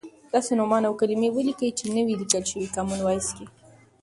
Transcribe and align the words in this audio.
داسې 0.33 0.51
نومان 0.59 0.83
او 0.85 0.93
کلیمې 1.01 1.29
ولیکئ 1.31 1.69
چې 1.79 1.85
نه 1.95 2.01
وې 2.05 2.15
لیکل 2.21 2.43
شوی 2.51 2.67
کامن 2.75 2.99
وایس 3.03 3.27
کې. 3.35 3.45